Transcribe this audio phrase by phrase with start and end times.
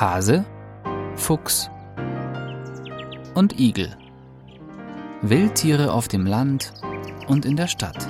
[0.00, 0.46] Hase,
[1.16, 1.68] Fuchs
[3.34, 3.96] und Igel.
[5.22, 6.72] Wildtiere auf dem Land
[7.26, 8.06] und in der Stadt.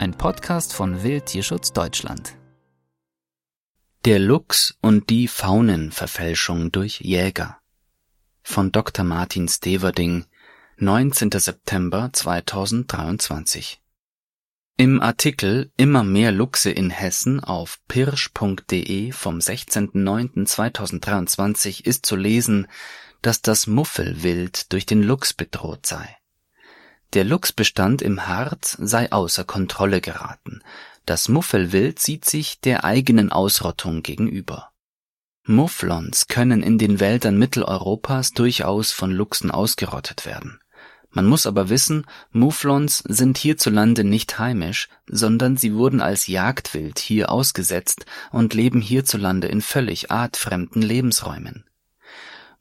[0.00, 2.36] Ein Podcast von Wildtierschutz Deutschland.
[4.04, 7.60] Der Luchs und die Faunenverfälschung durch Jäger
[8.42, 9.04] von Dr.
[9.04, 10.24] Martin Steverding,
[10.78, 11.30] 19.
[11.30, 13.81] September 2023
[14.76, 22.66] im Artikel Immer mehr Luchse in Hessen auf pirsch.de vom 16.09.2023 ist zu lesen,
[23.20, 26.16] dass das Muffelwild durch den Luchs bedroht sei.
[27.12, 30.62] Der Luchsbestand im Harz sei außer Kontrolle geraten.
[31.04, 34.70] Das Muffelwild sieht sich der eigenen Ausrottung gegenüber.
[35.44, 40.61] Mufflons können in den Wäldern Mitteleuropas durchaus von Luchsen ausgerottet werden.
[41.12, 47.30] Man muss aber wissen, Mouflons sind hierzulande nicht heimisch, sondern sie wurden als Jagdwild hier
[47.30, 51.64] ausgesetzt und leben hierzulande in völlig artfremden Lebensräumen.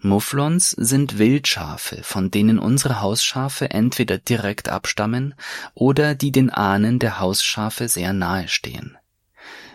[0.04, 5.36] Mufflons sind Wildschafe, von denen unsere Hausschafe entweder direkt abstammen
[5.76, 8.98] oder die den Ahnen der Hausschafe sehr nahe stehen.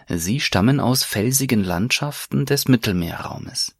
[0.08, 3.76] Sie stammen aus felsigen Landschaften des Mittelmeerraumes.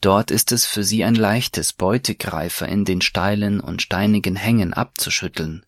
[0.00, 5.66] Dort ist es für sie ein leichtes, Beutegreifer in den steilen und steinigen Hängen abzuschütteln.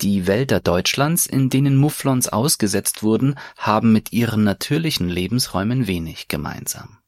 [0.00, 6.98] Die Wälder Deutschlands, in denen Mufflons ausgesetzt wurden, haben mit ihren natürlichen Lebensräumen wenig gemeinsam.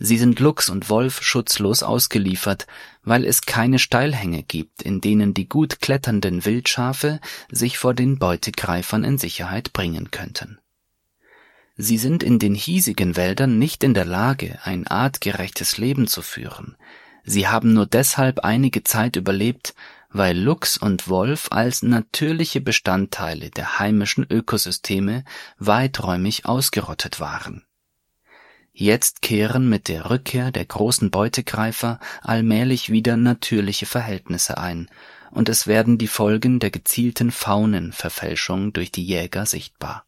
[0.00, 2.66] Sie sind Luchs und Wolf schutzlos ausgeliefert,
[3.02, 9.04] weil es keine Steilhänge gibt, in denen die gut kletternden Wildschafe sich vor den Beutegreifern
[9.04, 10.58] in Sicherheit bringen könnten.
[11.80, 16.76] Sie sind in den hiesigen Wäldern nicht in der Lage, ein artgerechtes Leben zu führen.
[17.22, 19.76] Sie haben nur deshalb einige Zeit überlebt,
[20.10, 25.24] weil Luchs und Wolf als natürliche Bestandteile der heimischen Ökosysteme
[25.58, 27.64] weiträumig ausgerottet waren.
[28.72, 34.90] Jetzt kehren mit der Rückkehr der großen Beutegreifer allmählich wieder natürliche Verhältnisse ein,
[35.30, 40.07] und es werden die Folgen der gezielten Faunenverfälschung durch die Jäger sichtbar.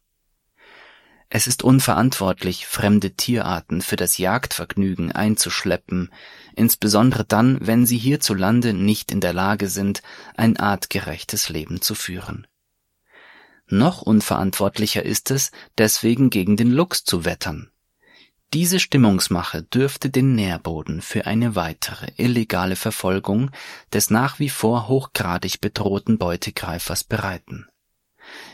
[1.33, 6.11] Es ist unverantwortlich, fremde Tierarten für das Jagdvergnügen einzuschleppen,
[6.57, 10.01] insbesondere dann, wenn sie hierzulande nicht in der Lage sind,
[10.35, 12.47] ein artgerechtes Leben zu führen.
[13.67, 17.71] Noch unverantwortlicher ist es, deswegen gegen den Luchs zu wettern.
[18.53, 23.51] Diese Stimmungsmache dürfte den Nährboden für eine weitere illegale Verfolgung
[23.93, 27.70] des nach wie vor hochgradig bedrohten Beutegreifers bereiten.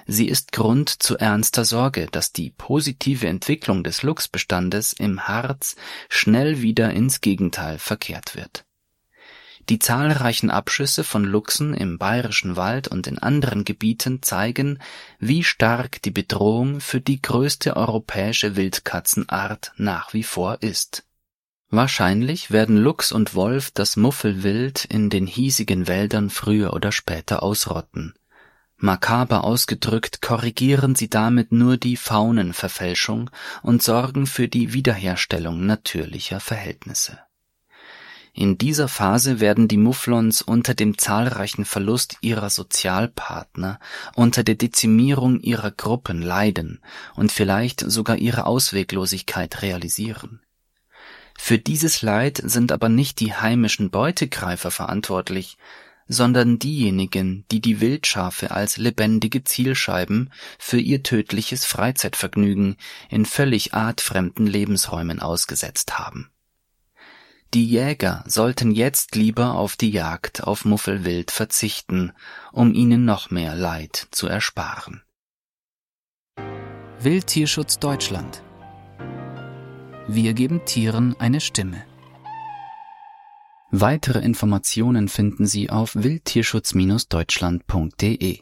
[0.06, 5.76] Sie ist Grund zu ernster Sorge, dass die positive Entwicklung des Luchsbestandes im Harz
[6.10, 8.64] schnell wieder ins Gegenteil verkehrt wird.
[9.70, 14.80] Die zahlreichen Abschüsse von Luchsen im Bayerischen Wald und in anderen Gebieten zeigen,
[15.20, 21.04] wie stark die Bedrohung für die größte europäische Wildkatzenart nach wie vor ist.
[21.70, 28.14] Wahrscheinlich werden Luchs und Wolf das Muffelwild in den hiesigen Wäldern früher oder später ausrotten
[28.80, 33.32] Makaber ausgedrückt korrigieren sie damit nur die Faunenverfälschung
[33.64, 37.20] und sorgen für die Wiederherstellung natürlicher Verhältnisse.
[38.34, 43.80] In dieser Phase werden die Mufflons unter dem zahlreichen Verlust ihrer Sozialpartner,
[44.14, 46.80] unter der Dezimierung ihrer Gruppen leiden
[47.16, 50.40] und vielleicht sogar ihre Ausweglosigkeit realisieren.
[51.36, 55.58] Für dieses Leid sind aber nicht die heimischen Beutegreifer verantwortlich,
[56.08, 62.78] sondern diejenigen, die die Wildschafe als lebendige Zielscheiben für ihr tödliches Freizeitvergnügen
[63.10, 66.30] in völlig artfremden Lebensräumen ausgesetzt haben.
[67.54, 72.12] Die Jäger sollten jetzt lieber auf die Jagd auf Muffelwild verzichten,
[72.52, 75.02] um ihnen noch mehr Leid zu ersparen.
[77.00, 78.44] Wildtierschutz Deutschland
[80.08, 81.86] Wir geben Tieren eine Stimme.
[83.80, 88.40] Weitere Informationen finden Sie auf wildtierschutz-deutschland.de